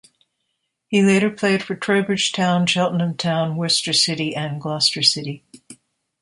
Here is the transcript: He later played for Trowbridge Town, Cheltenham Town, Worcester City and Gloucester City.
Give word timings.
He 0.87 1.03
later 1.03 1.29
played 1.29 1.61
for 1.61 1.75
Trowbridge 1.75 2.31
Town, 2.31 2.65
Cheltenham 2.65 3.15
Town, 3.15 3.55
Worcester 3.55 3.93
City 3.93 4.35
and 4.35 4.59
Gloucester 4.59 5.03
City. 5.03 5.43